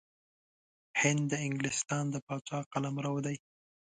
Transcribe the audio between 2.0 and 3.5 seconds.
د پاچا قلمرو دی.